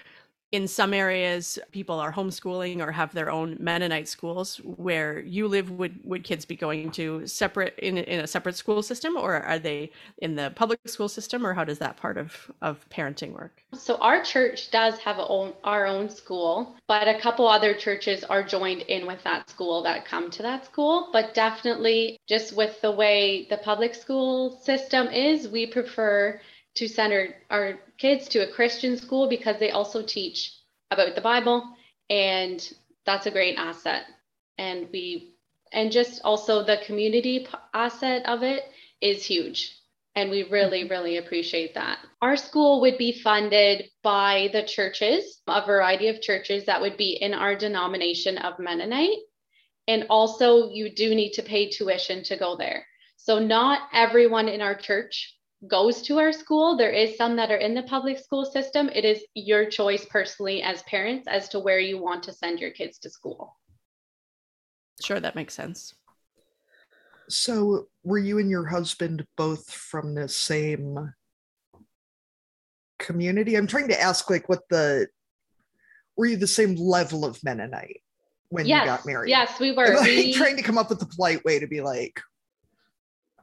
[0.52, 5.72] in some areas people are homeschooling or have their own mennonite schools where you live
[5.72, 9.60] would would kids be going to separate in, in a separate school system or are
[9.60, 13.64] they in the public school system or how does that part of of parenting work?
[13.74, 18.44] So our church does have own, our own school but a couple other churches are
[18.44, 21.10] joined in with that school that come to that school.
[21.14, 26.42] But definitely just with the way the public school system is we prefer
[26.76, 30.54] to send our, our kids to a Christian school because they also teach
[30.90, 31.76] about the Bible
[32.10, 32.74] and
[33.06, 34.04] that's a great asset.
[34.58, 35.36] And we
[35.72, 38.64] and just also the community asset of it
[39.00, 39.78] is huge.
[40.16, 40.92] And we really, mm-hmm.
[40.92, 42.00] really appreciate that.
[42.22, 47.14] Our school would be funded by the churches, a variety of churches that would be
[47.14, 49.20] in our denomination of Mennonite.
[49.88, 52.86] And also, you do need to pay tuition to go there.
[53.16, 55.36] So, not everyone in our church
[55.68, 56.76] goes to our school.
[56.76, 58.90] There is some that are in the public school system.
[58.94, 62.72] It is your choice personally as parents as to where you want to send your
[62.72, 63.56] kids to school.
[65.02, 65.94] Sure, that makes sense.
[67.30, 71.14] So, were you and your husband both from the same
[73.00, 73.56] community?
[73.56, 75.08] I'm trying to ask, like, what the
[76.18, 78.02] were you the same level of Mennonite
[78.50, 79.30] when yes, you got married?
[79.30, 79.96] Yes, we were.
[79.96, 80.34] Like, we...
[80.34, 82.20] trying to come up with a polite way to be like,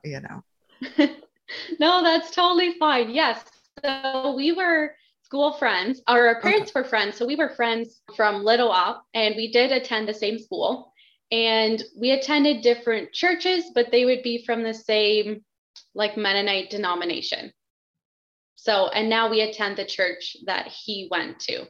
[0.04, 1.08] you know.
[1.80, 3.10] no, that's totally fine.
[3.10, 3.44] Yes.
[3.84, 6.80] So we were school friends, our parents okay.
[6.80, 7.16] were friends.
[7.16, 10.92] So we were friends from little up, and we did attend the same school.
[11.30, 15.44] And we attended different churches, but they would be from the same
[15.94, 17.52] like Mennonite denomination.
[18.56, 21.66] So, and now we attend the church that he went to.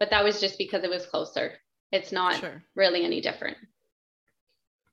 [0.00, 1.52] But that was just because it was closer.
[1.92, 2.64] It's not sure.
[2.74, 3.58] really any different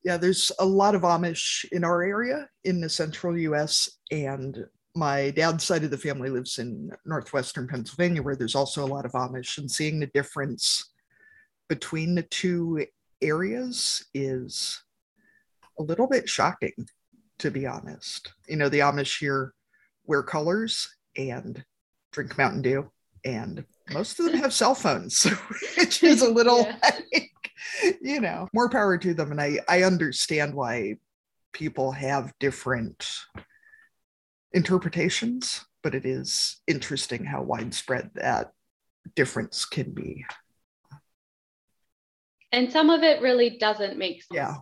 [0.04, 3.90] yeah, there's a lot of Amish in our area in the central US.
[4.12, 8.88] And my dad's side of the family lives in northwestern Pennsylvania, where there's also a
[8.88, 9.58] lot of Amish.
[9.58, 10.92] And seeing the difference
[11.70, 12.86] between the two
[13.22, 14.82] areas is
[15.80, 16.88] a little bit shocking,
[17.40, 18.34] to be honest.
[18.48, 19.54] You know, the Amish here
[20.06, 21.64] wear colors and
[22.12, 22.92] drink Mountain Dew,
[23.24, 25.24] and most of them have cell phones,
[25.78, 27.00] which is a little yeah.
[27.14, 27.32] like,
[28.02, 29.32] you know, more power to them.
[29.32, 30.96] And I, I understand why
[31.54, 33.08] people have different
[34.54, 38.52] interpretations, but it is interesting how widespread that
[39.16, 40.26] difference can be.
[42.52, 44.36] And some of it really doesn't make sense.
[44.36, 44.56] Yeah.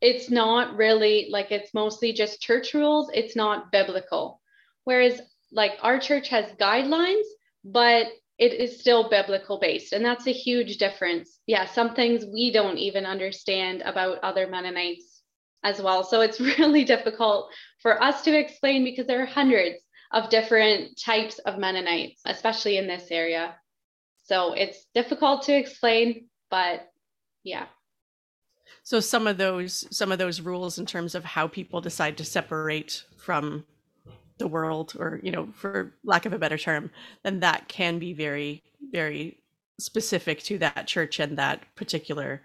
[0.00, 4.40] It's not really like it's mostly just church rules, it's not biblical.
[4.84, 5.20] Whereas,
[5.52, 7.24] like, our church has guidelines,
[7.64, 8.06] but
[8.38, 9.92] it is still biblical based.
[9.92, 11.40] And that's a huge difference.
[11.46, 15.22] Yeah, some things we don't even understand about other Mennonites
[15.64, 16.04] as well.
[16.04, 17.50] So it's really difficult
[17.82, 19.78] for us to explain because there are hundreds
[20.12, 23.56] of different types of Mennonites, especially in this area.
[24.24, 26.88] So it's difficult to explain, but
[27.42, 27.66] yeah.
[28.82, 32.24] So some of those some of those rules in terms of how people decide to
[32.24, 33.64] separate from
[34.38, 36.90] the world or you know for lack of a better term
[37.24, 39.38] then that can be very very
[39.78, 42.42] specific to that church and that particular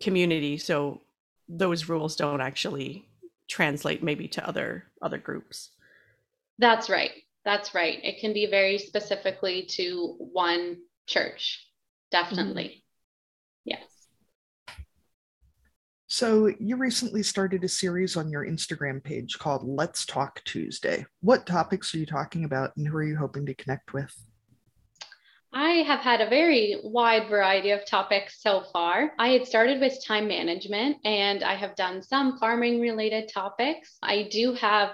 [0.00, 0.56] community.
[0.58, 1.00] So
[1.48, 3.06] those rules don't actually
[3.48, 5.70] translate maybe to other other groups.
[6.58, 7.10] That's right.
[7.44, 7.98] That's right.
[8.02, 11.64] It can be very specifically to one church
[12.10, 12.76] definitely mm-hmm.
[13.64, 14.08] yes
[16.10, 21.04] so, you recently started a series on your Instagram page called Let's Talk Tuesday.
[21.20, 24.10] What topics are you talking about and who are you hoping to connect with?
[25.52, 29.12] I have had a very wide variety of topics so far.
[29.18, 33.98] I had started with time management and I have done some farming related topics.
[34.02, 34.92] I do have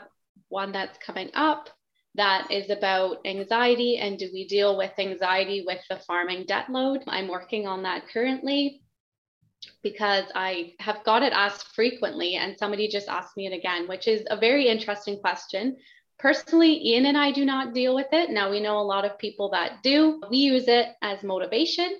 [0.49, 1.71] one that's coming up
[2.17, 7.03] that is about anxiety and do we deal with anxiety with the farming debt load?
[7.09, 8.84] I'm working on that currently
[9.83, 14.09] because I have got it asked frequently, and somebody just asked me it again, which
[14.09, 15.77] is a very interesting question.
[16.19, 18.31] Personally, Ian and I do not deal with it.
[18.31, 20.23] Now, we know a lot of people that do.
[20.31, 21.99] We use it as motivation,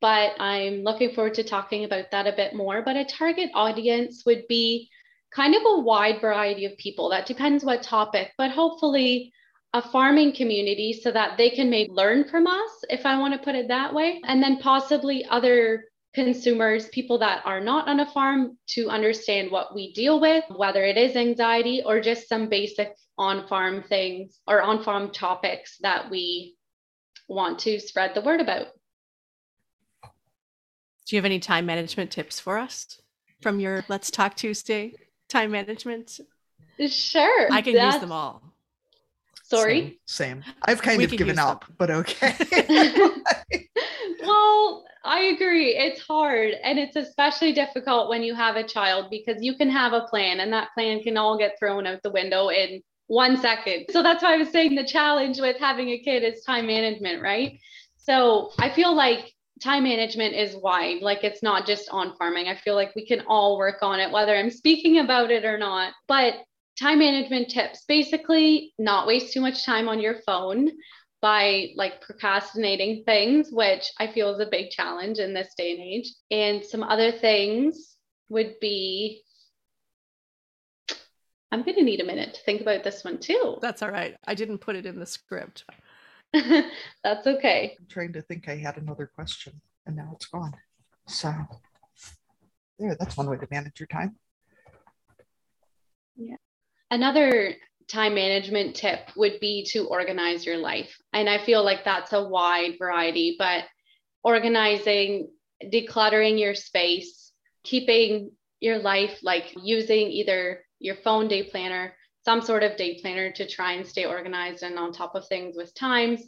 [0.00, 2.82] but I'm looking forward to talking about that a bit more.
[2.82, 4.88] But a target audience would be
[5.34, 7.10] kind of a wide variety of people.
[7.10, 9.32] That depends what topic, but hopefully
[9.74, 13.44] a farming community so that they can maybe learn from us, if I want to
[13.44, 18.10] put it that way, and then possibly other consumers, people that are not on a
[18.10, 22.94] farm, to understand what we deal with, whether it is anxiety or just some basic
[23.16, 26.56] on farm things or on farm topics that we
[27.28, 28.68] want to spread the word about.
[30.02, 33.00] Do you have any time management tips for us
[33.40, 34.94] from your Let's Talk Tuesday
[35.28, 36.20] time management?
[36.86, 37.52] Sure.
[37.52, 38.42] I can use them all.
[39.48, 39.98] Sorry.
[40.06, 40.42] Same.
[40.42, 40.54] same.
[40.62, 41.74] I've kind we of given up, them.
[41.78, 42.34] but okay.
[44.22, 45.74] well, I agree.
[45.74, 46.54] It's hard.
[46.62, 50.40] And it's especially difficult when you have a child because you can have a plan
[50.40, 53.86] and that plan can all get thrown out the window in one second.
[53.90, 57.22] So that's why I was saying the challenge with having a kid is time management,
[57.22, 57.58] right?
[57.96, 59.32] So I feel like
[59.62, 61.00] time management is wide.
[61.00, 62.48] Like it's not just on farming.
[62.48, 65.56] I feel like we can all work on it, whether I'm speaking about it or
[65.56, 65.94] not.
[66.06, 66.34] But
[66.78, 70.70] time management tips basically, not waste too much time on your phone
[71.20, 75.80] by like procrastinating things, which I feel is a big challenge in this day and
[75.80, 76.12] age.
[76.30, 77.96] And some other things
[78.28, 79.22] would be
[81.50, 83.56] I'm going to need a minute to think about this one too.
[83.62, 84.14] That's all right.
[84.26, 85.64] I didn't put it in the script.
[86.32, 87.74] That's okay.
[87.80, 90.52] I'm trying to think I had another question and now it's gone.
[91.06, 91.34] So,
[92.78, 94.16] there, that's one way to manage your time.
[96.16, 96.36] Yeah.
[96.90, 97.54] Another
[97.88, 100.96] time management tip would be to organize your life.
[101.12, 103.64] And I feel like that's a wide variety, but
[104.22, 105.30] organizing,
[105.64, 107.32] decluttering your space,
[107.64, 113.30] keeping your life like using either your phone day planner, some sort of day planner
[113.32, 116.22] to try and stay organized and on top of things with times,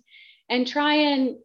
[0.49, 1.37] and try and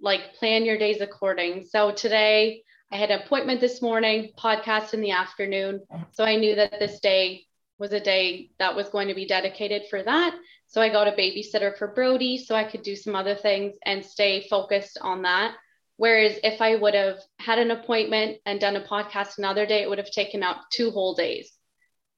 [0.00, 1.64] like plan your days according.
[1.64, 5.80] So today I had an appointment this morning, podcast in the afternoon.
[6.12, 7.46] So I knew that this day
[7.82, 10.36] was a day that was going to be dedicated for that.
[10.68, 14.06] So I got a babysitter for Brody so I could do some other things and
[14.06, 15.56] stay focused on that.
[15.96, 19.88] Whereas if I would have had an appointment and done a podcast another day, it
[19.88, 21.50] would have taken up two whole days,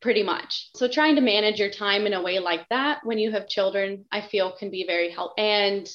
[0.02, 0.68] pretty much.
[0.76, 4.04] So trying to manage your time in a way like that when you have children,
[4.12, 5.42] I feel can be very helpful.
[5.42, 5.88] And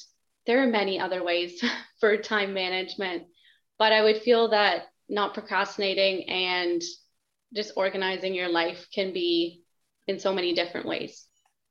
[0.46, 1.62] there are many other ways
[2.00, 3.22] for time management,
[3.78, 6.82] but I would feel that not procrastinating and
[7.54, 9.59] just organizing your life can be
[10.10, 11.26] in so many different ways.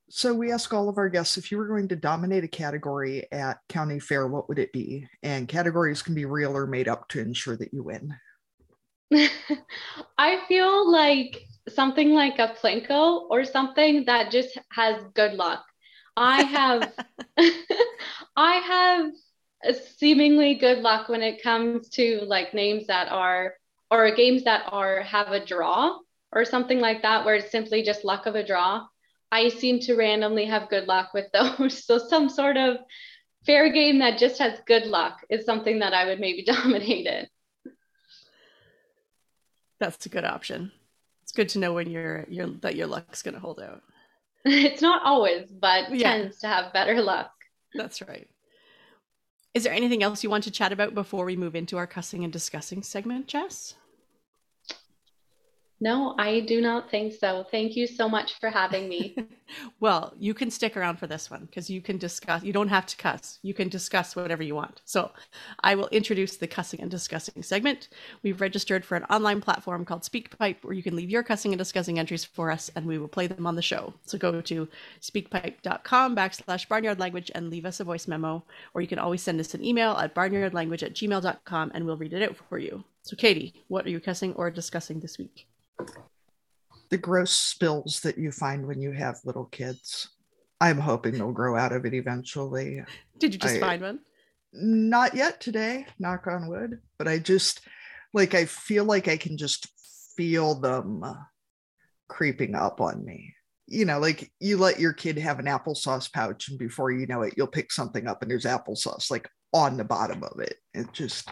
[0.10, 3.32] So we ask all of our guests if you were going to dominate a category
[3.32, 5.08] at county fair, what would it be?
[5.22, 8.16] And categories can be real or made up to ensure that you win.
[10.18, 15.64] I feel like something like a Plinko or something that just has good luck.
[16.18, 16.92] I have
[18.36, 23.54] I have seemingly good luck when it comes to like names that are
[23.92, 25.98] or games that are have a draw
[26.32, 28.86] or something like that where it's simply just luck of a draw.
[29.32, 31.84] I seem to randomly have good luck with those.
[31.86, 32.78] So some sort of
[33.46, 37.30] fair game that just has good luck is something that i would maybe dominate it.
[39.80, 40.72] That's a good option.
[41.24, 43.82] It's good to know when you're you're that your luck's going to hold out.
[44.46, 46.12] It's not always but yeah.
[46.12, 47.32] tends to have better luck.
[47.76, 48.28] That's right.
[49.54, 52.24] Is there anything else you want to chat about before we move into our cussing
[52.24, 53.76] and discussing segment, Jess?
[55.82, 57.46] No, I do not think so.
[57.50, 59.16] Thank you so much for having me.
[59.80, 62.86] well, you can stick around for this one because you can discuss, you don't have
[62.88, 63.40] to cuss.
[63.44, 64.82] You can discuss whatever you want.
[64.84, 65.12] So
[65.62, 67.88] I will introduce the cussing and discussing segment.
[68.24, 71.60] We've registered for an online platform called SpeakPipe where you can leave your cussing and
[71.60, 73.94] discussing entries for us and we will play them on the show.
[74.06, 74.68] So go to
[75.02, 79.40] speakpipe.com backslash barnyard language and leave us a voice memo, or you can always send
[79.40, 82.84] us an email at barnyardlanguage at gmail.com and we'll read it out for you.
[83.04, 85.48] So, Katie, what are you cussing or discussing this week?
[86.90, 90.10] The gross spills that you find when you have little kids.
[90.62, 92.84] I'm hoping they'll grow out of it eventually.
[93.18, 94.00] Did you just I, find one?
[94.52, 97.62] Not yet today, knock on wood, but I just
[98.14, 99.68] like I feel like I can just
[100.18, 101.04] feel them
[102.08, 103.34] creeping up on me.
[103.68, 107.22] You know, like you let your kid have an applesauce pouch, and before you know
[107.22, 110.56] it, you'll pick something up and there's applesauce like on the bottom of it.
[110.74, 111.30] It just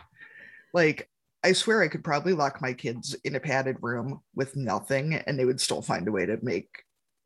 [0.74, 1.10] like
[1.48, 5.40] I swear I could probably lock my kids in a padded room with nothing and
[5.40, 6.68] they would still find a way to make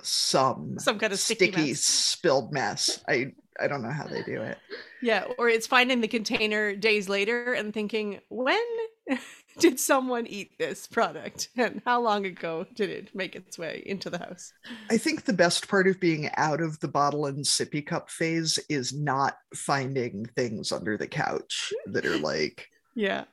[0.04, 1.80] some some kind of sticky, sticky mess.
[1.80, 3.04] spilled mess.
[3.08, 4.60] I I don't know how they do it.
[5.02, 8.62] Yeah, or it's finding the container days later and thinking, when
[9.60, 14.12] did someone eat this product and how long ago did it make its way into
[14.12, 14.54] the house?
[14.92, 18.60] I think the best part of being out of the bottle and sippy cup phase
[18.70, 23.24] is not finding things under the couch that are like yeah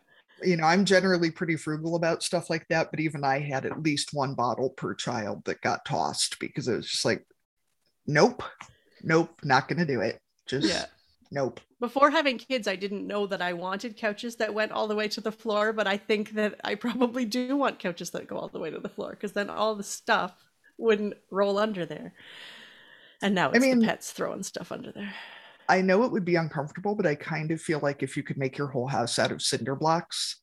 [0.42, 3.82] you know, I'm generally pretty frugal about stuff like that, but even I had at
[3.82, 7.24] least one bottle per child that got tossed because it was just like,
[8.06, 8.42] nope,
[9.02, 10.20] nope, not going to do it.
[10.46, 10.86] Just yeah.
[11.30, 11.60] nope.
[11.80, 15.08] Before having kids, I didn't know that I wanted couches that went all the way
[15.08, 18.48] to the floor, but I think that I probably do want couches that go all
[18.48, 20.34] the way to the floor because then all the stuff
[20.76, 22.14] wouldn't roll under there.
[23.20, 25.14] And now it's I mean, the pets throwing stuff under there.
[25.68, 28.38] I know it would be uncomfortable, but I kind of feel like if you could
[28.38, 30.40] make your whole house out of cinder blocks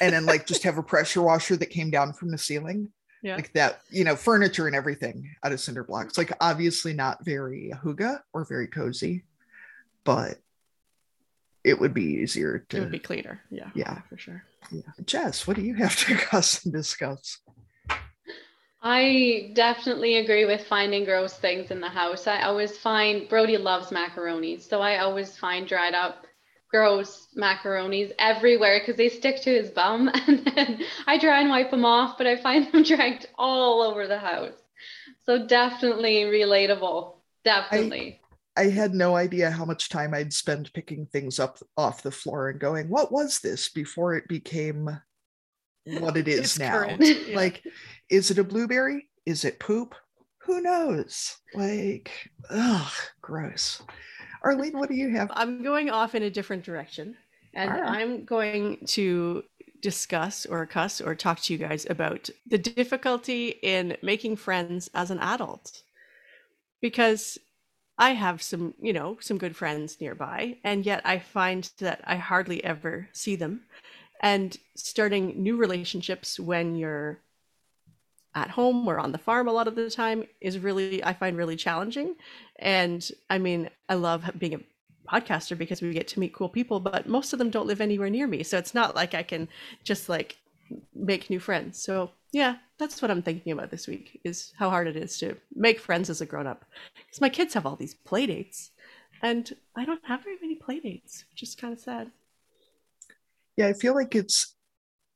[0.00, 2.88] and then like just have a pressure washer that came down from the ceiling.
[3.22, 3.36] Yeah.
[3.36, 6.16] Like that, you know, furniture and everything out of cinder blocks.
[6.16, 9.24] Like obviously not very hygge or very cozy,
[10.04, 10.38] but
[11.62, 13.42] it would be easier to it would be cleaner.
[13.50, 13.68] Yeah.
[13.74, 14.00] Yeah.
[14.08, 14.42] For sure.
[14.72, 14.80] Yeah.
[15.04, 17.40] Jess, what do you have to cuss and discuss?
[18.82, 22.26] I definitely agree with finding gross things in the house.
[22.26, 26.26] I always find Brody loves macaronis, so I always find dried up
[26.70, 31.70] gross macaronis everywhere because they stick to his bum and then I try and wipe
[31.70, 34.54] them off, but I find them dragged all over the house.
[35.26, 37.16] So definitely relatable.
[37.44, 38.20] Definitely.
[38.56, 42.10] I, I had no idea how much time I'd spend picking things up off the
[42.10, 44.88] floor and going, what was this before it became
[45.84, 46.96] what it is it's now.
[46.98, 47.36] Yeah.
[47.36, 47.62] Like,
[48.10, 49.08] is it a blueberry?
[49.26, 49.94] Is it poop?
[50.44, 51.36] Who knows?
[51.54, 52.10] Like,
[52.50, 53.82] ugh, gross.
[54.42, 55.30] Arlene, what do you have?
[55.34, 57.16] I'm going off in a different direction.
[57.54, 57.82] And right.
[57.82, 59.42] I'm going to
[59.80, 65.10] discuss or cuss or talk to you guys about the difficulty in making friends as
[65.10, 65.82] an adult.
[66.80, 67.38] Because
[67.98, 72.16] I have some, you know, some good friends nearby, and yet I find that I
[72.16, 73.64] hardly ever see them
[74.22, 77.20] and starting new relationships when you're
[78.34, 81.36] at home or on the farm a lot of the time is really i find
[81.36, 82.14] really challenging.
[82.58, 84.60] And i mean i love being a
[85.10, 88.10] podcaster because we get to meet cool people but most of them don't live anywhere
[88.10, 88.42] near me.
[88.42, 89.48] So it's not like i can
[89.84, 90.38] just like
[90.94, 91.82] make new friends.
[91.82, 95.36] So yeah that's what i'm thinking about this week is how hard it is to
[95.54, 96.64] make friends as a grown-up.
[96.94, 98.70] Because my kids have all these play dates
[99.22, 102.10] and i don't have very many play dates which is kind of sad.
[103.56, 104.54] Yeah, I feel like it's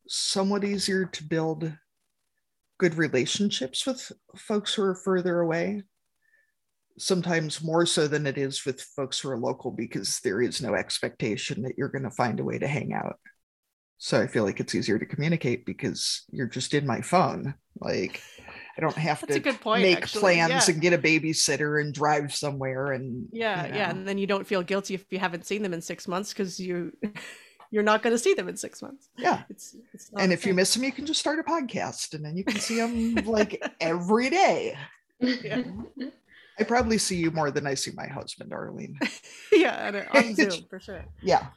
[0.08, 1.72] somewhat easier to build
[2.78, 5.82] good relationships with folks who are further away.
[6.98, 10.74] Sometimes more so than it is with folks who are local because there is no
[10.74, 13.16] expectation that you're going to find a way to hang out.
[13.98, 17.54] So I feel like it's easier to communicate because you're just in my phone.
[17.80, 18.20] Like
[18.76, 20.20] I don't have That's to point, make actually.
[20.20, 20.72] plans yeah.
[20.72, 23.78] and get a babysitter and drive somewhere and yeah, you know.
[23.78, 26.32] yeah, and then you don't feel guilty if you haven't seen them in six months
[26.32, 26.92] because you
[27.74, 29.08] you're not going to see them in six months.
[29.18, 29.42] Yeah.
[29.50, 32.36] It's, it's and if you miss them, you can just start a podcast and then
[32.36, 34.78] you can see them like every day.
[35.18, 35.64] Yeah.
[36.56, 38.96] I probably see you more than I see my husband, Arlene.
[39.52, 41.04] yeah, on Zoom for sure.
[41.20, 41.48] Yeah.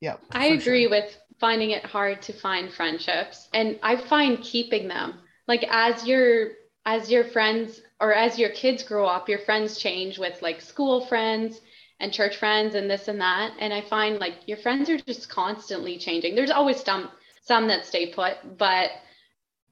[0.00, 0.18] Yeah.
[0.30, 0.90] I agree sure.
[0.90, 5.14] with finding it hard to find friendships and I find keeping them.
[5.48, 6.50] Like as your
[6.86, 11.06] as your friends or as your kids grow up, your friends change with like school
[11.06, 11.60] friends
[12.00, 13.52] and church friends and this and that.
[13.58, 16.34] And I find like your friends are just constantly changing.
[16.34, 17.10] There's always some
[17.42, 18.90] some that stay put, but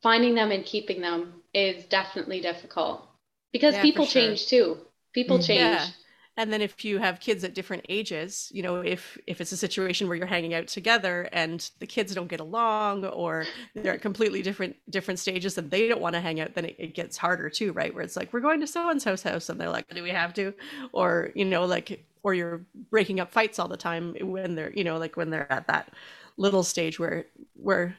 [0.03, 3.07] finding them and keeping them is definitely difficult
[3.53, 4.22] because yeah, people sure.
[4.22, 4.79] change too.
[5.12, 5.47] People mm-hmm.
[5.47, 5.81] change.
[5.81, 5.87] Yeah.
[6.39, 9.57] And then if you have kids at different ages you know if if it's a
[9.57, 14.01] situation where you're hanging out together and the kids don't get along or they're at
[14.01, 17.16] completely different different stages and they don't want to hang out then it, it gets
[17.16, 17.95] harder too right?
[17.95, 20.11] Where it's like we're going to so and so's house and they're like do we
[20.11, 20.55] have to?
[20.93, 24.84] Or you know like or you're breaking up fights all the time when they're you
[24.84, 25.93] know like when they're at that
[26.36, 27.97] little stage where where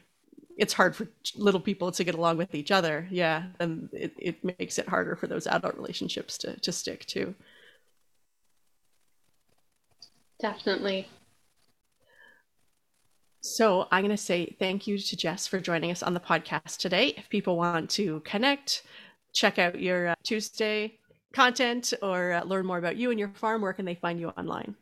[0.56, 3.06] it's hard for little people to get along with each other.
[3.10, 7.34] Yeah then it, it makes it harder for those adult relationships to to stick too
[10.40, 11.08] Definitely.
[13.42, 16.78] So I'm going to say thank you to Jess for joining us on the podcast
[16.78, 17.14] today.
[17.16, 18.82] If people want to connect,
[19.32, 20.98] check out your uh, Tuesday
[21.32, 24.28] content, or uh, learn more about you and your farm, where can they find you
[24.30, 24.74] online?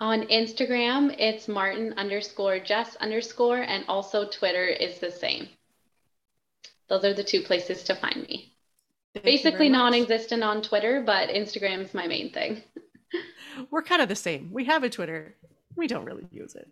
[0.00, 5.48] On Instagram, it's Martin underscore Jess underscore, and also Twitter is the same.
[6.88, 8.52] Those are the two places to find me.
[9.14, 12.62] Thank Basically non existent on Twitter, but Instagram is my main thing.
[13.70, 14.50] We're kind of the same.
[14.52, 15.36] We have a Twitter.
[15.76, 16.68] We don't really use it.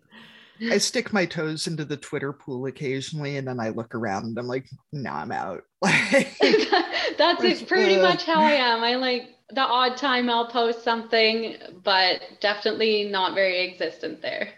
[0.71, 4.37] I stick my toes into the Twitter pool occasionally and then I look around and
[4.37, 5.63] I'm like, no, nah, I'm out.
[5.81, 8.83] That's it, pretty uh, much how I am.
[8.83, 14.49] I like the odd time I'll post something, but definitely not very existent there.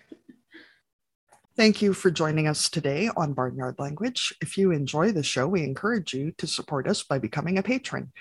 [1.57, 4.36] Thank you for joining us today on Barnyard Language.
[4.41, 8.11] If you enjoy the show, we encourage you to support us by becoming a patron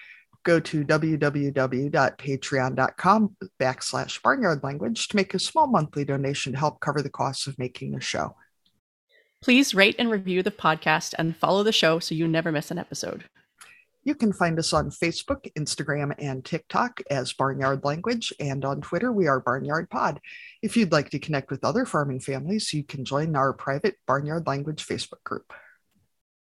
[0.45, 7.03] go to www.patreon.com backslash barnyard language to make a small monthly donation to help cover
[7.03, 8.35] the costs of making the show.
[9.43, 12.79] Please rate and review the podcast and follow the show so you never miss an
[12.79, 13.25] episode.
[14.05, 19.11] You can find us on Facebook, Instagram, and TikTok as Barnyard Language, and on Twitter,
[19.11, 20.21] we are Barnyard Pod.
[20.63, 24.47] If you'd like to connect with other farming families, you can join our private Barnyard
[24.47, 25.55] Language Facebook group.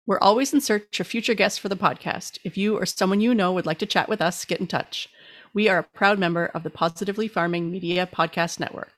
[0.07, 2.37] We're always in search of future guests for the podcast.
[2.45, 5.09] If you or someone you know would like to chat with us, get in touch.
[5.53, 8.96] We are a proud member of the Positively Farming Media Podcast Network.